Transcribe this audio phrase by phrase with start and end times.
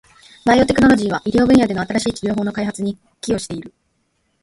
[0.45, 3.71] バイオテクノロジーは、医療分野での新しい治療法の開発に寄与している。